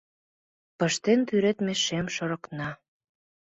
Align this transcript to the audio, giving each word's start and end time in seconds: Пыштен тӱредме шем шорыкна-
Пыштен 0.77 1.19
тӱредме 1.27 1.73
шем 1.85 2.05
шорыкна- 2.15 2.69